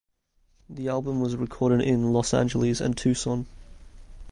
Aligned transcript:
The 0.67 0.87
album 0.89 1.19
was 1.19 1.35
recorded 1.35 1.81
in 1.81 2.11
Los 2.11 2.33
Angeles 2.33 2.81
and 2.81 2.97
Tucson. 2.97 3.45